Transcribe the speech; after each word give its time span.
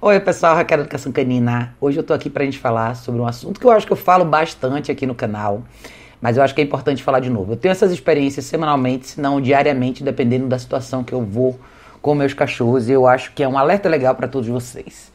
Oi, 0.00 0.20
pessoal, 0.20 0.56
Raquel 0.56 0.80
Educação 0.80 1.12
Canina. 1.12 1.74
Hoje 1.80 1.98
eu 1.98 2.02
tô 2.02 2.12
aqui 2.12 2.28
pra 2.28 2.44
gente 2.44 2.58
falar 2.58 2.94
sobre 2.96 3.20
um 3.20 3.26
assunto 3.26 3.60
que 3.60 3.64
eu 3.64 3.70
acho 3.70 3.86
que 3.86 3.92
eu 3.92 3.96
falo 3.96 4.24
bastante 4.24 4.90
aqui 4.90 5.06
no 5.06 5.14
canal, 5.14 5.62
mas 6.20 6.36
eu 6.36 6.42
acho 6.42 6.54
que 6.54 6.60
é 6.60 6.64
importante 6.64 7.02
falar 7.02 7.20
de 7.20 7.30
novo. 7.30 7.52
Eu 7.52 7.56
tenho 7.56 7.72
essas 7.72 7.92
experiências 7.92 8.44
semanalmente, 8.44 9.06
se 9.06 9.20
não 9.20 9.40
diariamente, 9.40 10.02
dependendo 10.02 10.46
da 10.46 10.58
situação 10.58 11.04
que 11.04 11.12
eu 11.12 11.22
vou 11.22 11.58
com 12.02 12.14
meus 12.14 12.34
cachorros, 12.34 12.88
e 12.88 12.92
eu 12.92 13.06
acho 13.06 13.32
que 13.32 13.42
é 13.42 13.48
um 13.48 13.56
alerta 13.56 13.88
legal 13.88 14.14
para 14.16 14.28
todos 14.28 14.48
vocês. 14.48 15.12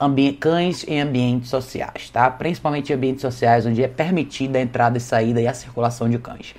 Ambi 0.00 0.32
cães 0.32 0.84
em 0.88 1.00
ambientes 1.00 1.50
sociais, 1.50 2.10
tá? 2.10 2.28
Principalmente 2.28 2.90
em 2.90 2.96
ambientes 2.96 3.20
sociais 3.20 3.66
onde 3.66 3.84
é 3.84 3.86
permitida 3.86 4.58
a 4.58 4.62
entrada 4.62 4.96
e 4.96 5.00
saída 5.00 5.40
e 5.40 5.46
a 5.46 5.54
circulação 5.54 6.08
de 6.08 6.18
cães. 6.18 6.54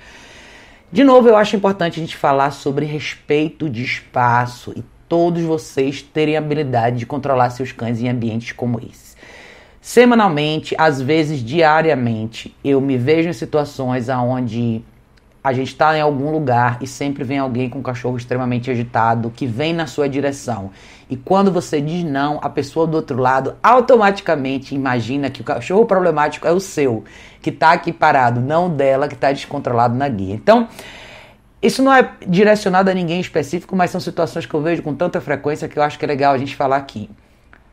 De 0.90 1.02
novo, 1.02 1.28
eu 1.28 1.36
acho 1.36 1.56
importante 1.56 1.98
a 1.98 2.02
gente 2.02 2.16
falar 2.16 2.52
sobre 2.52 2.86
respeito 2.86 3.68
de 3.68 3.82
espaço 3.82 4.72
e 4.76 4.93
todos 5.08 5.42
vocês 5.42 6.02
terem 6.02 6.36
a 6.36 6.38
habilidade 6.38 6.98
de 6.98 7.06
controlar 7.06 7.50
seus 7.50 7.72
cães 7.72 8.00
em 8.00 8.08
ambientes 8.08 8.52
como 8.52 8.78
esse. 8.78 9.14
Semanalmente, 9.80 10.74
às 10.78 11.00
vezes 11.00 11.44
diariamente, 11.44 12.56
eu 12.64 12.80
me 12.80 12.96
vejo 12.96 13.28
em 13.28 13.34
situações 13.34 14.08
onde 14.08 14.82
a 15.44 15.52
gente 15.52 15.68
está 15.68 15.94
em 15.94 16.00
algum 16.00 16.30
lugar 16.30 16.78
e 16.80 16.86
sempre 16.86 17.22
vem 17.22 17.38
alguém 17.38 17.68
com 17.68 17.80
um 17.80 17.82
cachorro 17.82 18.16
extremamente 18.16 18.70
agitado 18.70 19.30
que 19.30 19.46
vem 19.46 19.74
na 19.74 19.86
sua 19.86 20.08
direção. 20.08 20.70
E 21.10 21.18
quando 21.18 21.52
você 21.52 21.82
diz 21.82 22.02
não, 22.02 22.38
a 22.42 22.48
pessoa 22.48 22.86
do 22.86 22.96
outro 22.96 23.20
lado 23.20 23.56
automaticamente 23.62 24.74
imagina 24.74 25.28
que 25.28 25.42
o 25.42 25.44
cachorro 25.44 25.84
problemático 25.84 26.48
é 26.48 26.50
o 26.50 26.58
seu, 26.58 27.04
que 27.42 27.50
está 27.50 27.72
aqui 27.72 27.92
parado, 27.92 28.40
não 28.40 28.74
dela, 28.74 29.06
que 29.06 29.14
está 29.14 29.30
descontrolado 29.30 29.94
na 29.94 30.08
guia. 30.08 30.34
Então, 30.34 30.66
isso 31.64 31.82
não 31.82 31.92
é 31.92 32.12
direcionado 32.26 32.90
a 32.90 32.94
ninguém 32.94 33.20
específico, 33.20 33.74
mas 33.74 33.90
são 33.90 34.00
situações 34.00 34.44
que 34.44 34.52
eu 34.52 34.60
vejo 34.60 34.82
com 34.82 34.94
tanta 34.94 35.20
frequência 35.20 35.66
que 35.66 35.78
eu 35.78 35.82
acho 35.82 35.98
que 35.98 36.04
é 36.04 36.08
legal 36.08 36.34
a 36.34 36.38
gente 36.38 36.54
falar 36.54 36.76
aqui. 36.76 37.08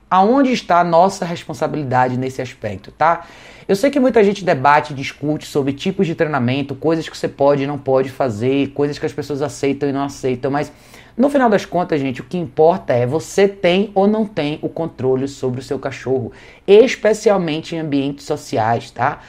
Aonde 0.09 0.52
está 0.54 0.80
a 0.80 0.84
nossa 0.84 1.26
responsabilidade 1.26 2.17
nesse 2.17 2.41
aspecto, 2.41 2.91
tá? 2.91 3.26
Eu 3.67 3.75
sei 3.75 3.92
que 3.92 4.00
muita 4.00 4.23
gente 4.23 4.44
debate, 4.44 4.94
discute 4.94 5.45
sobre 5.45 5.73
tipos 5.73 6.08
de 6.08 6.16
treinamento, 6.16 6.73
coisas 6.73 7.08
que 7.08 7.17
você 7.17 7.28
pode 7.28 7.64
e 7.64 7.67
não 7.67 7.78
pode 7.78 8.09
fazer, 8.09 8.69
coisas 8.69 8.97
que 8.97 9.06
as 9.06 9.14
pessoas 9.14 9.42
aceitam 9.42 9.88
e 9.88 9.92
não 9.92 10.03
aceitam, 10.03 10.50
mas 10.50 10.72
no 11.16 11.30
final 11.30 11.50
das 11.50 11.66
contas, 11.66 12.00
gente, 12.00 12.22
o 12.22 12.23
que 12.23 12.38
importa 12.38 12.94
é 12.94 13.06
você 13.06 13.47
tem 13.47 13.92
ou 13.94 14.08
não 14.08 14.25
tem 14.25 14.58
o 14.62 14.69
controle 14.69 15.28
sobre 15.28 15.59
o 15.59 15.64
seu 15.64 15.78
cachorro, 15.78 16.31
especialmente 16.66 17.75
em 17.75 17.80
ambientes 17.80 18.25
sociais, 18.25 18.89
tá? 18.89 19.19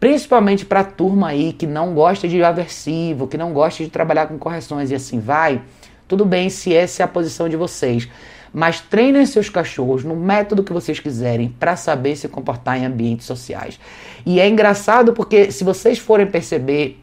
Principalmente 0.00 0.64
para 0.64 0.80
a 0.80 0.84
turma 0.84 1.28
aí 1.28 1.52
que 1.52 1.66
não 1.66 1.92
gosta 1.92 2.28
de 2.28 2.42
aversivo, 2.42 3.26
que 3.26 3.36
não 3.36 3.52
gosta 3.52 3.82
de 3.82 3.90
trabalhar 3.90 4.26
com 4.26 4.38
correções 4.38 4.90
e 4.90 4.94
assim 4.94 5.18
vai. 5.18 5.60
Tudo 6.06 6.24
bem 6.24 6.48
se 6.48 6.74
essa 6.74 7.02
é 7.02 7.04
a 7.04 7.08
posição 7.08 7.48
de 7.48 7.56
vocês. 7.56 8.08
Mas 8.52 8.80
treinem 8.80 9.26
seus 9.26 9.48
cachorros 9.50 10.04
no 10.04 10.16
método 10.16 10.62
que 10.62 10.72
vocês 10.72 11.00
quiserem 11.00 11.48
para 11.48 11.76
saber 11.76 12.16
se 12.16 12.28
comportar 12.28 12.78
em 12.78 12.86
ambientes 12.86 13.26
sociais. 13.26 13.78
E 14.24 14.40
é 14.40 14.48
engraçado 14.48 15.12
porque 15.12 15.50
se 15.50 15.64
vocês 15.64 15.98
forem 15.98 16.26
perceber 16.26 16.98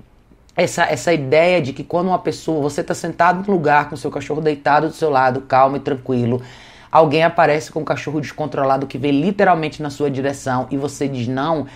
essa, 0.56 0.84
essa 0.86 1.14
ideia 1.14 1.62
de 1.62 1.74
que 1.74 1.84
quando 1.84 2.08
uma 2.08 2.20
pessoa, 2.20 2.62
você 2.62 2.82
está 2.82 2.94
sentado 2.94 3.46
no 3.46 3.54
lugar 3.54 3.90
com 3.90 3.98
seu 3.98 4.10
cachorro 4.10 4.42
deitado 4.42 4.88
do 4.88 4.94
seu 4.94 5.10
lado, 5.10 5.42
calmo 5.42 5.76
e 5.76 5.80
tranquilo, 5.82 6.42
alguém 6.90 7.24
aparece 7.24 7.72
com 7.72 7.82
um 7.82 7.86
cachorro 7.86 8.22
descontrolado 8.22 8.88
que 8.88 8.98
vem 8.98 9.12
literalmente 9.12 9.84
na 9.84 9.90
sua 9.90 10.10
direção 10.10 10.66
e 10.72 10.78
você 10.78 11.08
diz 11.08 11.28
não, 11.28 11.68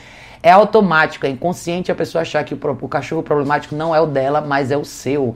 é 0.41 0.51
automático, 0.51 1.25
é 1.25 1.29
inconsciente 1.29 1.91
a 1.91 1.95
pessoa 1.95 2.21
achar 2.21 2.43
que 2.43 2.53
o, 2.53 2.59
o 2.81 2.87
cachorro 2.87 3.23
problemático 3.23 3.75
não 3.75 3.95
é 3.95 3.99
o 3.99 4.05
dela, 4.05 4.41
mas 4.41 4.71
é 4.71 4.77
o 4.77 4.85
seu. 4.85 5.35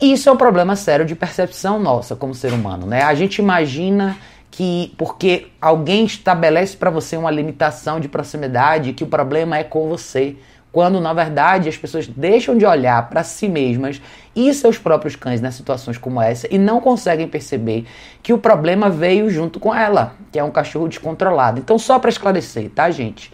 Isso 0.00 0.28
é 0.28 0.32
um 0.32 0.36
problema 0.36 0.76
sério 0.76 1.04
de 1.04 1.14
percepção 1.14 1.78
nossa 1.78 2.16
como 2.16 2.34
ser 2.34 2.52
humano, 2.52 2.86
né? 2.86 3.02
A 3.02 3.14
gente 3.14 3.38
imagina 3.38 4.16
que 4.50 4.94
porque 4.96 5.48
alguém 5.60 6.04
estabelece 6.04 6.76
para 6.76 6.90
você 6.90 7.16
uma 7.16 7.30
limitação 7.30 8.00
de 8.00 8.08
proximidade, 8.08 8.94
que 8.94 9.04
o 9.04 9.06
problema 9.06 9.58
é 9.58 9.64
com 9.64 9.88
você, 9.88 10.36
quando 10.72 11.00
na 11.00 11.12
verdade 11.12 11.68
as 11.68 11.76
pessoas 11.76 12.06
deixam 12.06 12.56
de 12.56 12.64
olhar 12.64 13.08
para 13.08 13.22
si 13.22 13.48
mesmas 13.48 14.00
e 14.34 14.52
seus 14.54 14.78
próprios 14.78 15.16
cães 15.16 15.40
nas 15.40 15.54
situações 15.54 15.98
como 15.98 16.20
essa 16.20 16.48
e 16.50 16.58
não 16.58 16.80
conseguem 16.80 17.28
perceber 17.28 17.86
que 18.22 18.32
o 18.32 18.38
problema 18.38 18.88
veio 18.88 19.28
junto 19.28 19.60
com 19.60 19.74
ela, 19.74 20.14
que 20.32 20.38
é 20.38 20.44
um 20.44 20.50
cachorro 20.50 20.88
descontrolado. 20.88 21.58
Então 21.58 21.78
só 21.78 21.98
para 21.98 22.10
esclarecer, 22.10 22.70
tá, 22.70 22.90
gente? 22.90 23.32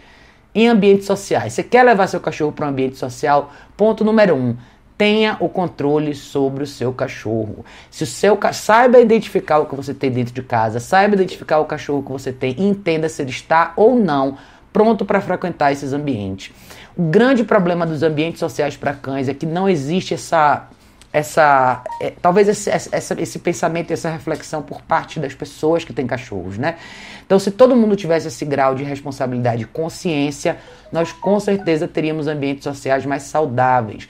Em 0.57 0.67
ambientes 0.67 1.05
sociais. 1.05 1.53
Você 1.53 1.61
quer 1.61 1.83
levar 1.83 2.07
seu 2.07 2.19
cachorro 2.19 2.51
para 2.51 2.65
um 2.65 2.69
ambiente 2.69 2.97
social? 2.97 3.53
Ponto 3.77 4.03
número 4.03 4.35
um. 4.35 4.57
Tenha 4.97 5.37
o 5.39 5.47
controle 5.47 6.15
sobre 6.15 6.63
o 6.63 6.67
seu 6.67 6.91
cachorro. 6.91 7.63
Se 7.91 8.03
o 8.03 8.07
seu 8.07 8.39
saiba 8.51 8.99
identificar 8.99 9.59
o 9.59 9.67
que 9.67 9.75
você 9.75 9.93
tem 9.93 10.09
dentro 10.09 10.33
de 10.33 10.41
casa, 10.41 10.79
saiba 10.79 11.13
identificar 11.13 11.59
o 11.59 11.65
cachorro 11.65 12.01
que 12.01 12.11
você 12.11 12.33
tem 12.33 12.55
e 12.57 12.63
entenda 12.67 13.07
se 13.07 13.21
ele 13.21 13.29
está 13.29 13.73
ou 13.75 13.95
não 13.95 14.35
pronto 14.73 15.05
para 15.05 15.21
frequentar 15.21 15.71
esses 15.71 15.93
ambientes. 15.93 16.51
O 16.97 17.03
grande 17.03 17.43
problema 17.43 17.85
dos 17.85 18.01
ambientes 18.01 18.39
sociais 18.39 18.75
para 18.75 18.93
cães 18.93 19.29
é 19.29 19.35
que 19.35 19.45
não 19.45 19.69
existe 19.69 20.15
essa 20.15 20.67
essa 21.17 21.83
é, 21.99 22.11
talvez 22.21 22.47
esse, 22.47 22.69
essa, 22.69 23.19
esse 23.19 23.39
pensamento, 23.39 23.91
essa 23.91 24.07
reflexão 24.07 24.61
por 24.61 24.83
parte 24.83 25.19
das 25.19 25.33
pessoas 25.33 25.83
que 25.83 25.91
têm 25.91 26.05
cachorros, 26.05 26.59
né? 26.59 26.77
Então, 27.25 27.39
se 27.39 27.49
todo 27.49 27.75
mundo 27.75 27.95
tivesse 27.95 28.27
esse 28.27 28.45
grau 28.45 28.75
de 28.75 28.83
responsabilidade 28.83 29.63
e 29.63 29.65
consciência, 29.65 30.57
nós 30.91 31.11
com 31.11 31.39
certeza 31.39 31.87
teríamos 31.87 32.27
ambientes 32.27 32.63
sociais 32.63 33.03
mais 33.03 33.23
saudáveis. 33.23 34.07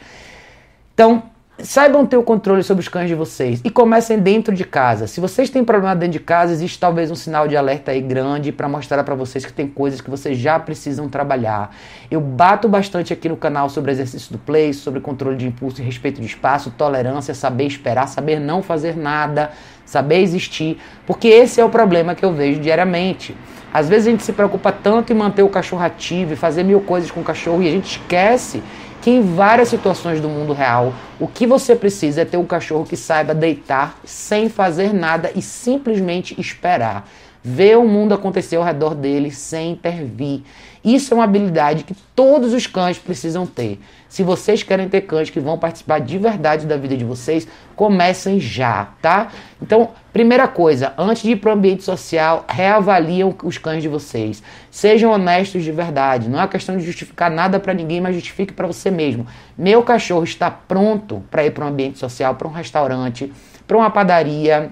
Então, 0.93 1.23
Saibam 1.59 2.05
ter 2.05 2.15
o 2.17 2.21
controle 2.21 2.61
sobre 2.61 2.83
os 2.83 2.87
cães 2.87 3.09
de 3.09 3.15
vocês 3.15 3.61
e 3.63 3.71
comecem 3.71 4.19
dentro 4.19 4.53
de 4.53 4.63
casa. 4.63 5.07
Se 5.07 5.19
vocês 5.19 5.49
têm 5.49 5.63
problema 5.63 5.95
dentro 5.95 6.11
de 6.11 6.19
casa, 6.19 6.53
existe 6.53 6.77
talvez 6.77 7.09
um 7.09 7.15
sinal 7.15 7.47
de 7.47 7.57
alerta 7.57 7.89
aí 7.89 7.99
grande 7.99 8.51
para 8.51 8.69
mostrar 8.69 9.03
para 9.03 9.15
vocês 9.15 9.43
que 9.43 9.51
tem 9.51 9.67
coisas 9.67 9.99
que 9.99 10.07
vocês 10.07 10.37
já 10.37 10.59
precisam 10.59 11.09
trabalhar. 11.09 11.75
Eu 12.11 12.21
bato 12.21 12.69
bastante 12.69 13.11
aqui 13.11 13.27
no 13.27 13.35
canal 13.35 13.69
sobre 13.69 13.91
exercício 13.91 14.31
do 14.31 14.37
play, 14.37 14.71
sobre 14.71 14.99
controle 14.99 15.35
de 15.35 15.47
impulso 15.47 15.81
e 15.81 15.83
respeito 15.83 16.21
de 16.21 16.27
espaço, 16.27 16.69
tolerância, 16.77 17.33
saber 17.33 17.65
esperar, 17.65 18.07
saber 18.07 18.39
não 18.39 18.61
fazer 18.61 18.95
nada, 18.95 19.49
saber 19.83 20.19
existir, 20.19 20.77
porque 21.07 21.27
esse 21.27 21.59
é 21.59 21.65
o 21.65 21.69
problema 21.69 22.13
que 22.13 22.23
eu 22.23 22.33
vejo 22.33 22.59
diariamente. 22.59 23.35
Às 23.73 23.89
vezes 23.89 24.07
a 24.07 24.11
gente 24.11 24.23
se 24.23 24.31
preocupa 24.31 24.71
tanto 24.71 25.11
em 25.11 25.15
manter 25.15 25.41
o 25.41 25.49
cachorro 25.49 25.83
ativo 25.83 26.33
e 26.33 26.35
fazer 26.35 26.63
mil 26.63 26.81
coisas 26.81 27.09
com 27.09 27.21
o 27.21 27.23
cachorro 27.23 27.63
e 27.63 27.67
a 27.67 27.71
gente 27.71 27.99
esquece 27.99 28.61
que 29.07 29.11
em 29.11 29.21
várias 29.21 29.69
situações 29.69 30.19
do 30.19 30.27
mundo 30.27 30.51
real, 30.51 30.93
o 31.17 31.29
que 31.29 31.47
você 31.47 31.77
precisa 31.77 32.23
é 32.23 32.25
ter 32.25 32.35
um 32.35 32.45
cachorro 32.45 32.83
que 32.83 32.97
saiba 32.97 33.33
deitar 33.33 33.97
sem 34.03 34.49
fazer 34.49 34.93
nada 34.93 35.31
e 35.33 35.41
simplesmente 35.41 36.37
esperar. 36.37 37.07
Ver 37.41 37.77
o 37.77 37.87
mundo 37.87 38.13
acontecer 38.13 38.57
ao 38.57 38.65
redor 38.65 38.93
dele 38.93 39.31
sem 39.31 39.71
intervir. 39.71 40.41
Isso 40.83 41.13
é 41.13 41.17
uma 41.17 41.23
habilidade 41.23 41.83
que 41.83 41.95
todos 42.15 42.53
os 42.53 42.67
cães 42.67 42.97
precisam 42.97 43.45
ter. 43.45 43.79
Se 44.07 44.23
vocês 44.23 44.63
querem 44.63 44.87
ter 44.87 45.01
cães 45.01 45.29
que 45.29 45.39
vão 45.39 45.57
participar 45.57 45.99
de 45.99 46.17
verdade 46.17 46.65
da 46.65 46.77
vida 46.77 46.95
de 46.95 47.03
vocês, 47.03 47.47
comecem 47.75 48.39
já, 48.39 48.89
tá? 49.01 49.29
Então, 49.61 49.89
primeira 50.13 50.47
coisa, 50.47 50.93
antes 50.97 51.23
de 51.23 51.31
ir 51.31 51.35
para 51.37 51.49
o 51.49 51.53
ambiente 51.53 51.83
social, 51.83 52.45
reavaliam 52.47 53.35
os 53.43 53.57
cães 53.57 53.81
de 53.81 53.89
vocês. 53.89 54.41
Sejam 54.71 55.11
honestos 55.11 55.63
de 55.63 55.71
verdade. 55.71 56.29
Não 56.29 56.41
é 56.41 56.47
questão 56.47 56.77
de 56.77 56.85
justificar 56.85 57.29
nada 57.29 57.59
para 57.59 57.73
ninguém, 57.73 57.99
mas 57.99 58.15
justifique 58.15 58.53
para 58.53 58.67
você 58.67 58.89
mesmo. 58.89 59.27
Meu 59.57 59.83
cachorro 59.83 60.23
está 60.23 60.49
pronto 60.49 61.23
para 61.29 61.45
ir 61.45 61.51
para 61.51 61.65
um 61.65 61.67
ambiente 61.67 61.99
social, 61.99 62.35
para 62.35 62.47
um 62.47 62.51
restaurante, 62.51 63.31
para 63.67 63.77
uma 63.77 63.89
padaria 63.89 64.71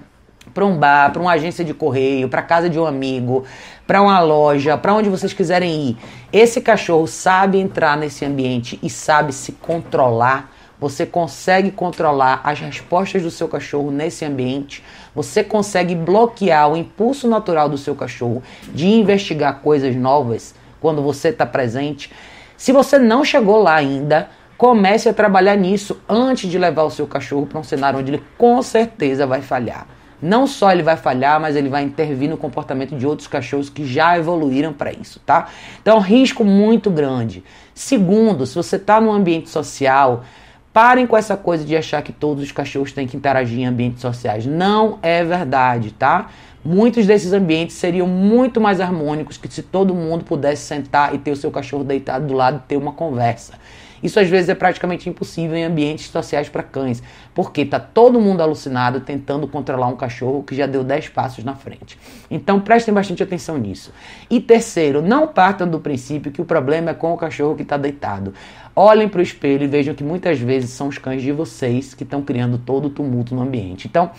para 0.56 0.64
um 0.64 0.74
bar, 0.74 1.12
para 1.12 1.20
uma 1.20 1.32
agência 1.32 1.62
de 1.62 1.74
correio, 1.74 2.30
para 2.30 2.40
casa 2.40 2.70
de 2.70 2.80
um 2.80 2.86
amigo, 2.86 3.44
para 3.86 4.00
uma 4.00 4.18
loja, 4.20 4.78
para 4.78 4.94
onde 4.94 5.10
vocês 5.10 5.34
quiserem 5.34 5.90
ir. 5.90 5.96
Esse 6.32 6.62
cachorro 6.62 7.06
sabe 7.06 7.58
entrar 7.58 7.94
nesse 7.94 8.24
ambiente 8.24 8.78
e 8.82 8.88
sabe 8.88 9.34
se 9.34 9.52
controlar. 9.52 10.50
Você 10.80 11.04
consegue 11.04 11.70
controlar 11.70 12.40
as 12.42 12.58
respostas 12.58 13.22
do 13.22 13.30
seu 13.30 13.48
cachorro 13.48 13.90
nesse 13.90 14.24
ambiente. 14.24 14.82
Você 15.14 15.44
consegue 15.44 15.94
bloquear 15.94 16.72
o 16.72 16.76
impulso 16.76 17.28
natural 17.28 17.68
do 17.68 17.76
seu 17.76 17.94
cachorro 17.94 18.42
de 18.72 18.86
investigar 18.86 19.60
coisas 19.60 19.94
novas 19.94 20.54
quando 20.80 21.02
você 21.02 21.28
está 21.28 21.44
presente. 21.44 22.10
Se 22.56 22.72
você 22.72 22.98
não 22.98 23.22
chegou 23.22 23.62
lá 23.62 23.74
ainda, 23.74 24.30
comece 24.56 25.06
a 25.06 25.12
trabalhar 25.12 25.56
nisso 25.56 26.00
antes 26.08 26.50
de 26.50 26.58
levar 26.58 26.84
o 26.84 26.90
seu 26.90 27.06
cachorro 27.06 27.44
para 27.44 27.60
um 27.60 27.64
cenário 27.64 27.98
onde 27.98 28.12
ele 28.12 28.24
com 28.38 28.62
certeza 28.62 29.26
vai 29.26 29.42
falhar. 29.42 29.86
Não 30.20 30.46
só 30.46 30.72
ele 30.72 30.82
vai 30.82 30.96
falhar, 30.96 31.40
mas 31.40 31.56
ele 31.56 31.68
vai 31.68 31.82
intervir 31.82 32.28
no 32.28 32.36
comportamento 32.36 32.96
de 32.96 33.06
outros 33.06 33.28
cachorros 33.28 33.68
que 33.68 33.86
já 33.86 34.18
evoluíram 34.18 34.72
para 34.72 34.92
isso, 34.92 35.20
tá? 35.20 35.48
Então, 35.80 35.98
risco 35.98 36.44
muito 36.44 36.90
grande. 36.90 37.44
Segundo, 37.74 38.46
se 38.46 38.54
você 38.54 38.76
está 38.76 39.00
num 39.00 39.12
ambiente 39.12 39.50
social, 39.50 40.24
parem 40.72 41.06
com 41.06 41.16
essa 41.16 41.36
coisa 41.36 41.64
de 41.64 41.76
achar 41.76 42.02
que 42.02 42.12
todos 42.12 42.42
os 42.42 42.52
cachorros 42.52 42.92
têm 42.92 43.06
que 43.06 43.16
interagir 43.16 43.60
em 43.60 43.66
ambientes 43.66 44.00
sociais. 44.00 44.46
Não 44.46 44.98
é 45.02 45.24
verdade, 45.24 45.90
tá? 45.92 46.30
Muitos 46.64 47.06
desses 47.06 47.32
ambientes 47.32 47.76
seriam 47.76 48.08
muito 48.08 48.60
mais 48.60 48.80
harmônicos 48.80 49.38
que 49.38 49.46
se 49.48 49.62
todo 49.62 49.94
mundo 49.94 50.24
pudesse 50.24 50.62
sentar 50.62 51.14
e 51.14 51.18
ter 51.18 51.30
o 51.30 51.36
seu 51.36 51.50
cachorro 51.50 51.84
deitado 51.84 52.26
do 52.26 52.34
lado 52.34 52.56
e 52.56 52.68
ter 52.68 52.76
uma 52.76 52.92
conversa. 52.92 53.54
Isso 54.02 54.20
às 54.20 54.28
vezes 54.28 54.48
é 54.48 54.54
praticamente 54.54 55.08
impossível 55.08 55.56
em 55.56 55.64
ambientes 55.64 56.08
sociais 56.08 56.48
para 56.48 56.62
cães, 56.62 57.02
porque 57.36 57.66
tá 57.66 57.78
todo 57.78 58.18
mundo 58.18 58.40
alucinado 58.40 59.00
tentando 59.00 59.46
controlar 59.46 59.88
um 59.88 59.94
cachorro 59.94 60.42
que 60.42 60.56
já 60.56 60.64
deu 60.64 60.82
10 60.82 61.10
passos 61.10 61.44
na 61.44 61.54
frente. 61.54 61.98
Então 62.30 62.58
prestem 62.58 62.94
bastante 62.94 63.22
atenção 63.22 63.58
nisso. 63.58 63.92
E 64.30 64.40
terceiro, 64.40 65.02
não 65.02 65.28
partam 65.28 65.68
do 65.68 65.78
princípio 65.78 66.32
que 66.32 66.40
o 66.40 66.46
problema 66.46 66.92
é 66.92 66.94
com 66.94 67.12
o 67.12 67.16
cachorro 67.18 67.54
que 67.54 67.60
está 67.60 67.76
deitado. 67.76 68.32
Olhem 68.74 69.06
para 69.06 69.18
o 69.18 69.22
espelho 69.22 69.64
e 69.64 69.66
vejam 69.66 69.94
que 69.94 70.02
muitas 70.02 70.38
vezes 70.38 70.70
são 70.70 70.88
os 70.88 70.96
cães 70.96 71.20
de 71.20 71.30
vocês 71.30 71.92
que 71.92 72.04
estão 72.04 72.22
criando 72.22 72.56
todo 72.56 72.86
o 72.86 72.90
tumulto 72.90 73.34
no 73.34 73.42
ambiente. 73.42 73.86
Então, 73.86 74.10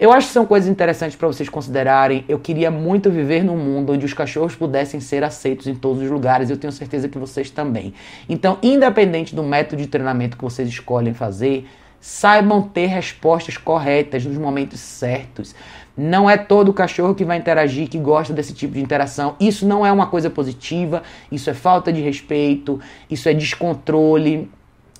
eu 0.00 0.10
acho 0.10 0.28
que 0.28 0.32
são 0.32 0.46
coisas 0.46 0.68
interessantes 0.68 1.14
para 1.14 1.28
vocês 1.28 1.50
considerarem. 1.50 2.24
Eu 2.26 2.38
queria 2.38 2.70
muito 2.70 3.10
viver 3.10 3.44
num 3.44 3.56
mundo 3.56 3.92
onde 3.92 4.06
os 4.06 4.14
cachorros 4.14 4.54
pudessem 4.54 4.98
ser 4.98 5.24
aceitos 5.24 5.66
em 5.66 5.74
todos 5.74 6.02
os 6.02 6.10
lugares. 6.10 6.48
Eu 6.48 6.56
tenho 6.56 6.72
certeza 6.72 7.06
que 7.06 7.18
vocês 7.18 7.50
também. 7.50 7.92
Então, 8.28 8.58
independente 8.62 9.34
do 9.34 9.42
método 9.42 9.80
de 9.80 9.88
treinamento 9.88 10.38
que 10.38 10.44
vocês 10.44 10.68
escolhem 10.68 11.12
fazer, 11.12 11.66
saibam 12.02 12.60
ter 12.60 12.86
respostas 12.86 13.56
corretas 13.56 14.26
nos 14.26 14.36
momentos 14.36 14.80
certos. 14.80 15.54
Não 15.96 16.28
é 16.28 16.36
todo 16.36 16.72
cachorro 16.72 17.14
que 17.14 17.24
vai 17.24 17.38
interagir 17.38 17.88
que 17.88 17.96
gosta 17.96 18.34
desse 18.34 18.52
tipo 18.52 18.74
de 18.74 18.80
interação. 18.80 19.36
Isso 19.38 19.64
não 19.64 19.86
é 19.86 19.92
uma 19.92 20.08
coisa 20.08 20.28
positiva, 20.28 21.04
isso 21.30 21.48
é 21.48 21.54
falta 21.54 21.92
de 21.92 22.00
respeito, 22.00 22.80
isso 23.08 23.28
é 23.28 23.34
descontrole, 23.34 24.50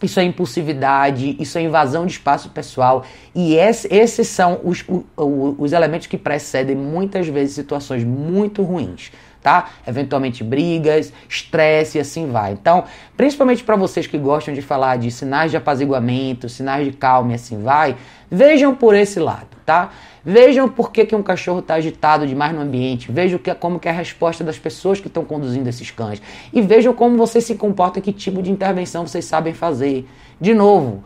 isso 0.00 0.20
é 0.20 0.22
impulsividade, 0.22 1.37
isso 1.40 1.58
é 1.58 1.62
invasão 1.62 2.06
de 2.06 2.12
espaço 2.12 2.50
pessoal. 2.50 3.04
E 3.34 3.56
esses 3.56 4.28
são 4.28 4.60
os, 4.62 4.84
os 5.16 5.72
elementos 5.72 6.06
que 6.06 6.16
precedem 6.16 6.76
muitas 6.76 7.26
vezes 7.26 7.56
situações 7.56 8.04
muito 8.04 8.62
ruins 8.62 9.10
tá? 9.43 9.71
Eventualmente 9.87 10.44
brigas, 10.44 11.12
estresse 11.29 11.99
e 11.99 12.00
assim 12.00 12.31
vai. 12.31 12.53
Então, 12.53 12.85
principalmente 13.17 13.65
para 13.65 13.77
vocês 13.77 14.06
que 14.06 14.17
gostam 14.17 14.55
de 14.55 14.62
falar 14.62 14.97
de 14.97 15.11
sinais 15.11 15.50
de 15.50 15.56
apaziguamento, 15.56 16.49
sinais 16.49 16.87
de 16.87 16.93
calma 16.93 17.33
e 17.33 17.35
assim 17.35 17.61
vai, 17.61 17.97
vejam 18.31 18.75
por 18.75 18.94
esse 18.94 19.19
lado, 19.19 19.49
tá? 19.67 19.91
Vejam 20.25 20.69
por 20.69 20.93
que, 20.93 21.05
que 21.05 21.17
um 21.17 21.23
cachorro 21.23 21.59
está 21.59 21.75
agitado 21.75 22.27
demais 22.27 22.55
no 22.55 22.61
ambiente, 22.61 23.11
vejam 23.11 23.39
que, 23.39 23.53
como 23.56 23.81
que 23.81 23.89
é 23.89 23.91
a 23.91 23.94
resposta 23.94 24.44
das 24.44 24.59
pessoas 24.59 25.00
que 25.00 25.09
estão 25.09 25.25
conduzindo 25.25 25.69
esses 25.69 25.91
cães 25.91 26.23
e 26.53 26.62
vejam 26.62 26.95
como 26.95 27.17
você 27.17 27.41
se 27.41 27.56
comporta, 27.56 28.00
que 28.00 28.12
tipo 28.12 28.41
de 28.41 28.53
intervenção 28.53 29.06
vocês 29.06 29.25
sabem 29.25 29.53
fazer. 29.53 30.09
De 30.41 30.55
novo, 30.55 31.03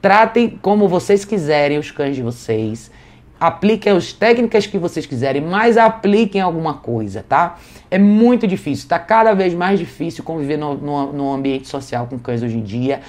tratem 0.00 0.58
como 0.62 0.88
vocês 0.88 1.24
quiserem 1.24 1.78
os 1.78 1.90
cães 1.90 2.14
de 2.14 2.22
vocês 2.22 2.90
apliquem 3.42 3.92
as 3.92 4.12
técnicas 4.12 4.68
que 4.68 4.78
vocês 4.78 5.04
quiserem, 5.04 5.42
mas 5.42 5.76
apliquem 5.76 6.40
alguma 6.40 6.74
coisa, 6.74 7.24
tá? 7.28 7.58
É 7.90 7.98
muito 7.98 8.46
difícil, 8.46 8.84
está 8.84 9.00
cada 9.00 9.34
vez 9.34 9.52
mais 9.52 9.80
difícil 9.80 10.22
conviver 10.22 10.56
no, 10.56 10.74
no, 10.74 11.12
no 11.12 11.32
ambiente 11.32 11.66
social 11.66 12.06
com 12.06 12.20
cães 12.20 12.40
hoje 12.40 12.56
em 12.56 12.62
dia. 12.62 13.00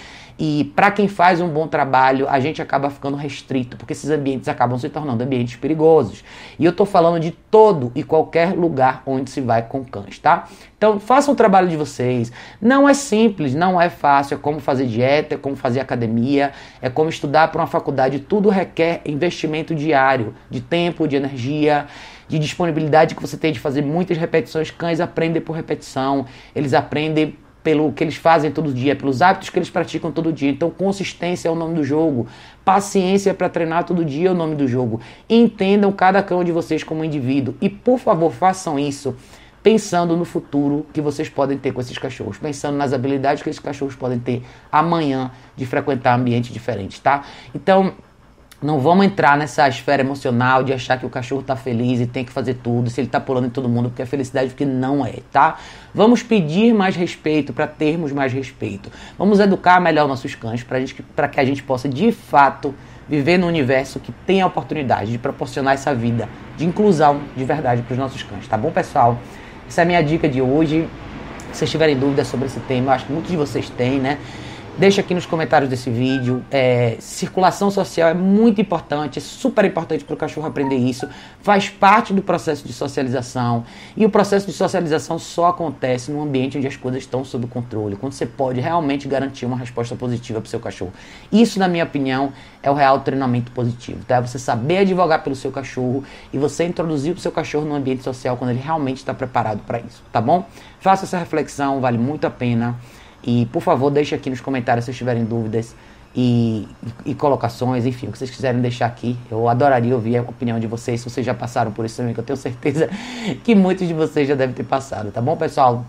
E 0.45 0.65
para 0.75 0.91
quem 0.91 1.07
faz 1.07 1.39
um 1.39 1.47
bom 1.47 1.69
trabalho, 1.69 2.27
a 2.27 2.37
gente 2.37 2.61
acaba 2.61 2.89
ficando 2.89 3.15
restrito, 3.15 3.77
porque 3.77 3.93
esses 3.93 4.09
ambientes 4.09 4.49
acabam 4.49 4.77
se 4.77 4.89
tornando 4.89 5.23
ambientes 5.23 5.55
perigosos. 5.55 6.21
E 6.59 6.65
eu 6.65 6.71
estou 6.71 6.85
falando 6.85 7.17
de 7.17 7.31
todo 7.31 7.93
e 7.95 8.03
qualquer 8.03 8.53
lugar 8.53 9.03
onde 9.05 9.29
se 9.29 9.39
vai 9.39 9.61
com 9.61 9.85
cães, 9.85 10.19
tá? 10.19 10.49
Então 10.77 10.99
façam 10.99 11.33
o 11.33 11.37
trabalho 11.37 11.69
de 11.69 11.77
vocês. 11.77 12.29
Não 12.61 12.89
é 12.89 12.93
simples, 12.93 13.55
não 13.55 13.79
é 13.79 13.89
fácil, 13.89 14.35
é 14.35 14.37
como 14.37 14.59
fazer 14.59 14.85
dieta, 14.85 15.35
é 15.35 15.37
como 15.37 15.55
fazer 15.55 15.79
academia, 15.79 16.51
é 16.81 16.89
como 16.89 17.09
estudar 17.09 17.49
para 17.49 17.61
uma 17.61 17.67
faculdade. 17.67 18.19
Tudo 18.19 18.49
requer 18.49 18.99
investimento 19.05 19.73
diário, 19.73 20.35
de 20.49 20.59
tempo, 20.59 21.07
de 21.07 21.15
energia 21.15 21.87
de 22.27 22.39
disponibilidade 22.39 23.15
que 23.15 23.21
você 23.21 23.37
tem 23.37 23.51
de 23.51 23.59
fazer 23.59 23.81
muitas 23.81 24.17
repetições. 24.17 24.71
Cães 24.71 24.99
aprendem 24.99 25.41
por 25.41 25.53
repetição, 25.53 26.25
eles 26.55 26.73
aprendem 26.73 27.37
pelo 27.63 27.91
que 27.93 28.03
eles 28.03 28.15
fazem 28.15 28.51
todo 28.51 28.73
dia, 28.73 28.95
pelos 28.95 29.21
hábitos 29.21 29.49
que 29.49 29.57
eles 29.57 29.69
praticam 29.69 30.11
todo 30.11 30.33
dia. 30.33 30.49
Então, 30.49 30.69
consistência 30.69 31.47
é 31.47 31.51
o 31.51 31.55
nome 31.55 31.75
do 31.75 31.83
jogo. 31.83 32.27
Paciência 32.65 33.33
para 33.33 33.47
treinar 33.47 33.85
todo 33.85 34.03
dia 34.03 34.29
é 34.29 34.31
o 34.31 34.35
nome 34.35 34.55
do 34.55 34.67
jogo. 34.67 34.99
Entendam 35.29 35.91
cada 35.91 36.21
cão 36.21 36.43
de 36.43 36.51
vocês 36.51 36.83
como 36.83 37.03
indivíduo 37.03 37.55
e, 37.61 37.69
por 37.69 37.97
favor, 37.97 38.31
façam 38.31 38.77
isso 38.77 39.15
pensando 39.63 40.17
no 40.17 40.25
futuro 40.25 40.85
que 40.91 40.99
vocês 40.99 41.29
podem 41.29 41.57
ter 41.57 41.71
com 41.71 41.79
esses 41.79 41.97
cachorros, 41.97 42.37
pensando 42.37 42.77
nas 42.77 42.91
habilidades 42.91 43.41
que 43.41 43.49
esses 43.49 43.61
cachorros 43.61 43.95
podem 43.95 44.19
ter 44.19 44.43
amanhã 44.69 45.31
de 45.55 45.65
frequentar 45.65 46.19
ambientes 46.19 46.51
diferentes, 46.51 46.99
tá? 46.99 47.23
Então, 47.55 47.93
não 48.63 48.79
vamos 48.79 49.05
entrar 49.05 49.37
nessa 49.37 49.67
esfera 49.67 50.01
emocional 50.01 50.63
de 50.63 50.71
achar 50.71 50.97
que 50.97 51.05
o 51.05 51.09
cachorro 51.09 51.41
está 51.41 51.55
feliz 51.55 51.99
e 51.99 52.05
tem 52.05 52.23
que 52.23 52.31
fazer 52.31 52.53
tudo, 52.55 52.89
se 52.89 53.01
ele 53.01 53.07
está 53.07 53.19
pulando 53.19 53.47
em 53.47 53.49
todo 53.49 53.67
mundo, 53.67 53.89
porque 53.89 54.01
é 54.01 54.05
felicidade 54.05 54.49
porque 54.49 54.65
não 54.65 55.05
é, 55.05 55.15
tá? 55.31 55.57
Vamos 55.93 56.23
pedir 56.23 56.73
mais 56.73 56.95
respeito 56.95 57.51
para 57.51 57.67
termos 57.67 58.13
mais 58.13 58.31
respeito. 58.31 58.89
Vamos 59.17 59.41
educar 59.41 59.81
melhor 59.81 60.07
nossos 60.07 60.33
cães 60.33 60.63
para 60.63 61.27
que 61.27 61.39
a 61.39 61.45
gente 61.45 61.61
possa 61.61 61.89
de 61.89 62.11
fato 62.13 62.73
viver 63.07 63.37
num 63.37 63.47
universo 63.47 63.99
que 63.99 64.13
tem 64.25 64.41
a 64.41 64.47
oportunidade 64.47 65.11
de 65.11 65.17
proporcionar 65.17 65.73
essa 65.73 65.93
vida 65.93 66.29
de 66.55 66.65
inclusão 66.65 67.19
de 67.35 67.43
verdade 67.43 67.81
para 67.81 67.91
os 67.91 67.99
nossos 67.99 68.23
cães, 68.23 68.47
tá 68.47 68.57
bom, 68.57 68.71
pessoal? 68.71 69.19
Essa 69.67 69.81
é 69.81 69.83
a 69.83 69.85
minha 69.85 70.01
dica 70.01 70.29
de 70.29 70.41
hoje. 70.41 70.87
Se 71.51 71.59
vocês 71.59 71.69
tiverem 71.69 71.97
dúvidas 71.97 72.27
sobre 72.27 72.45
esse 72.45 72.59
tema, 72.61 72.87
eu 72.87 72.91
acho 72.93 73.05
que 73.05 73.11
muitos 73.11 73.29
de 73.29 73.37
vocês 73.37 73.69
têm, 73.69 73.99
né? 73.99 74.17
Deixa 74.75 75.01
aqui 75.01 75.13
nos 75.13 75.27
comentários 75.27 75.69
desse 75.69 75.91
vídeo. 75.91 76.43
É, 76.49 76.97
circulação 76.99 77.69
social 77.69 78.09
é 78.09 78.13
muito 78.15 78.59
importante, 78.59 79.19
é 79.19 79.21
super 79.21 79.63
importante 79.65 80.03
para 80.03 80.15
o 80.15 80.17
cachorro 80.17 80.47
aprender 80.47 80.77
isso. 80.77 81.07
Faz 81.41 81.69
parte 81.69 82.11
do 82.11 82.23
processo 82.23 82.65
de 82.65 82.73
socialização. 82.73 83.65
E 83.95 84.03
o 84.03 84.09
processo 84.09 84.47
de 84.47 84.51
socialização 84.51 85.19
só 85.19 85.49
acontece 85.49 86.11
num 86.11 86.23
ambiente 86.23 86.57
onde 86.57 86.65
as 86.65 86.75
coisas 86.75 87.03
estão 87.03 87.23
sob 87.23 87.45
controle, 87.45 87.95
quando 87.95 88.13
você 88.13 88.25
pode 88.25 88.59
realmente 88.59 89.07
garantir 89.07 89.45
uma 89.45 89.55
resposta 89.55 89.95
positiva 89.95 90.41
para 90.41 90.47
o 90.47 90.49
seu 90.49 90.59
cachorro. 90.59 90.91
Isso, 91.31 91.59
na 91.59 91.67
minha 91.67 91.83
opinião, 91.83 92.33
é 92.63 92.71
o 92.71 92.73
real 92.73 92.99
treinamento 93.01 93.51
positivo. 93.51 94.03
Tá? 94.07 94.21
Você 94.21 94.39
saber 94.39 94.79
advogar 94.79 95.23
pelo 95.23 95.35
seu 95.35 95.51
cachorro 95.51 96.03
e 96.33 96.39
você 96.39 96.63
introduzir 96.63 97.13
o 97.13 97.19
seu 97.19 97.31
cachorro 97.31 97.65
no 97.65 97.75
ambiente 97.75 98.01
social 98.01 98.37
quando 98.37 98.49
ele 98.49 98.59
realmente 98.59 98.97
está 98.97 99.13
preparado 99.13 99.59
para 99.67 99.79
isso, 99.79 100.01
tá 100.11 100.19
bom? 100.19 100.47
Faça 100.79 101.05
essa 101.05 101.19
reflexão, 101.19 101.79
vale 101.79 101.99
muito 101.99 102.25
a 102.25 102.31
pena. 102.31 102.75
E, 103.23 103.45
por 103.47 103.61
favor, 103.61 103.89
deixe 103.89 104.13
aqui 104.13 104.29
nos 104.29 104.41
comentários 104.41 104.85
se 104.85 104.93
tiverem 104.93 105.23
dúvidas 105.23 105.75
e, 106.15 106.67
e, 107.05 107.11
e, 107.11 107.15
colocações, 107.15 107.85
enfim, 107.85 108.07
o 108.07 108.11
que 108.11 108.17
vocês 108.17 108.29
quiserem 108.29 108.61
deixar 108.61 108.85
aqui. 108.85 109.17
Eu 109.31 109.47
adoraria 109.47 109.93
ouvir 109.95 110.17
a 110.17 110.21
opinião 110.21 110.59
de 110.59 110.67
vocês, 110.67 111.01
se 111.01 111.09
vocês 111.09 111.25
já 111.25 111.33
passaram 111.33 111.71
por 111.71 111.85
isso 111.85 111.97
também, 111.97 112.13
que 112.13 112.19
eu 112.19 112.23
tenho 112.23 112.37
certeza 112.37 112.89
que 113.43 113.55
muitos 113.55 113.87
de 113.87 113.93
vocês 113.93 114.27
já 114.27 114.35
devem 114.35 114.53
ter 114.53 114.63
passado, 114.63 115.11
tá 115.11 115.21
bom, 115.21 115.35
pessoal? 115.35 115.85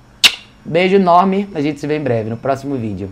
Beijo 0.65 0.97
enorme, 0.97 1.49
a 1.55 1.61
gente 1.61 1.79
se 1.79 1.87
vê 1.87 1.99
em 1.99 2.03
breve 2.03 2.31
no 2.31 2.39
próximo 2.39 2.77
vídeo. 2.77 3.11